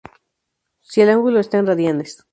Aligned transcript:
Si 0.79 0.99
el 1.01 1.09
ángulo 1.11 1.39
está 1.39 1.59
en 1.59 1.67
radianes. 1.67 2.25